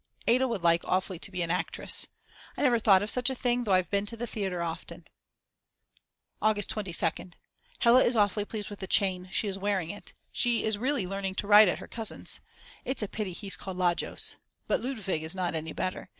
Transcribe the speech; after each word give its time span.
Ada 0.27 0.47
would 0.47 0.63
like 0.63 0.83
awfully 0.85 1.19
to 1.19 1.29
be 1.29 1.43
an 1.43 1.51
actress. 1.51 2.07
I 2.57 2.63
never 2.63 2.79
thought 2.79 3.03
of 3.03 3.11
such 3.11 3.29
a 3.29 3.35
thing 3.35 3.65
though 3.65 3.73
I've 3.73 3.91
been 3.91 4.07
to 4.07 4.17
the 4.17 4.25
theatre 4.25 4.63
often. 4.63 5.05
August 6.41 6.71
22nd. 6.71 7.33
Hella 7.81 8.03
is 8.03 8.15
awfully 8.15 8.43
pleased 8.45 8.71
with 8.71 8.79
the 8.79 8.87
chain; 8.87 9.29
she 9.31 9.47
is 9.47 9.59
wearing 9.59 9.91
it. 9.91 10.13
She 10.31 10.63
is 10.63 10.79
really 10.79 11.05
learning 11.05 11.35
to 11.35 11.47
ride 11.47 11.69
at 11.69 11.77
her 11.77 11.87
cousin's. 11.87 12.39
It's 12.83 13.03
a 13.03 13.07
pity 13.07 13.33
he's 13.33 13.55
called 13.55 13.77
Lajos. 13.77 14.37
But 14.67 14.81
Ludwig 14.81 15.21
is 15.21 15.35
not 15.35 15.53
any 15.53 15.71
better. 15.71 16.09